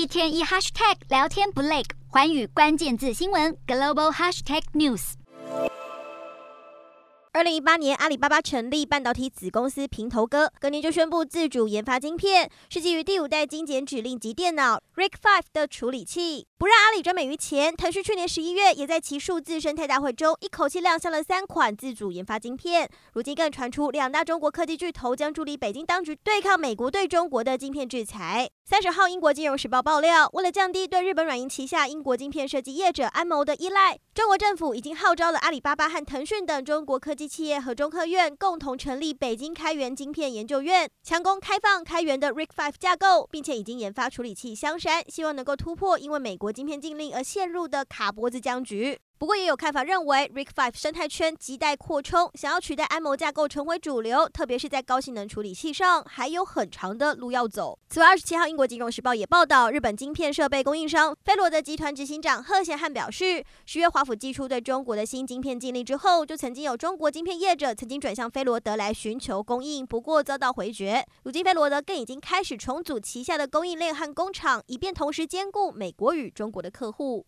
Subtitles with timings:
[0.00, 5.12] 一天一 hashtag 聊天不累，寰宇关键字新闻 global hashtag news。
[7.32, 16.46] 二零一八年，阿里巴巴成立半导体子公司平头哥，隔年就宣布自主研发晶片，是基于第五代精简指令级电脑 RISC-V 的处理器。
[16.56, 22.88] 不让阿里专美于前，腾讯去年十一月也在其数字生态大会中一口气亮相了三款自主研发晶片。
[23.12, 28.50] 如今更传出两大中国科技巨头将助力北京当局对抗美国对中国的晶片制裁。
[28.70, 49.00] 三十号，英国金融时报爆料，为了降低对日本软银旗下英国晶片设计业者安谋的依赖，中国政府已经号召了阿里巴巴和腾讯等中国科技企业和中科院共同成立北京开源晶片研究院，强攻开放开源的 RISC-V 架构，并且已经研发处理器香山，希望能够突破因为美国晶片禁令而陷入的卡脖子僵局。
[49.20, 57.78] 不过，也有看法认为，RISC-V 生态圈亟待扩充，想要取代安谋架构成为主流，特别是在高性能处理器上，还有很长的路要走。
[57.90, 71.04] 此外，二十七号，英国金融时报也报道，日本晶片设备供应商飞罗德集团执行长贺贤汉表示，十月华府祭出对中国的新晶片禁令之后，就曾经有中国晶片业者曾经转向飞罗德来寻求供应，不过遭到回绝。
[71.24, 77.26] 如今，飞罗德更已经开始重组旗下的供应链和工厂，以便同时兼顾美国与中国的客户。